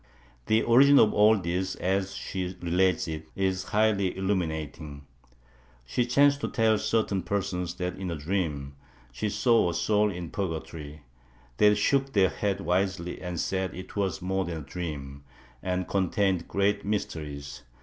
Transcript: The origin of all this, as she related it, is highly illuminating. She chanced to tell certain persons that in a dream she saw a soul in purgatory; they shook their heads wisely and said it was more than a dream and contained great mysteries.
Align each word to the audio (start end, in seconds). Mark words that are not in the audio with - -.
The 0.47 0.63
origin 0.63 0.97
of 0.97 1.13
all 1.13 1.37
this, 1.37 1.75
as 1.75 2.15
she 2.15 2.55
related 2.59 3.07
it, 3.07 3.27
is 3.43 3.65
highly 3.65 4.17
illuminating. 4.17 5.05
She 5.85 6.07
chanced 6.07 6.41
to 6.41 6.47
tell 6.47 6.79
certain 6.79 7.21
persons 7.21 7.75
that 7.75 7.99
in 7.99 8.09
a 8.09 8.15
dream 8.15 8.73
she 9.11 9.29
saw 9.29 9.69
a 9.69 9.75
soul 9.75 10.09
in 10.11 10.31
purgatory; 10.31 11.03
they 11.57 11.75
shook 11.75 12.13
their 12.13 12.29
heads 12.29 12.61
wisely 12.63 13.21
and 13.21 13.39
said 13.39 13.75
it 13.75 13.95
was 13.95 14.23
more 14.23 14.43
than 14.43 14.57
a 14.57 14.61
dream 14.67 15.23
and 15.61 15.87
contained 15.87 16.47
great 16.47 16.83
mysteries. 16.83 17.61